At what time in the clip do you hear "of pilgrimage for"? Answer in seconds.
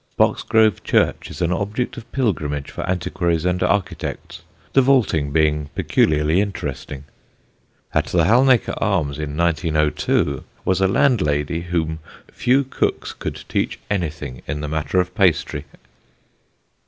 1.95-2.81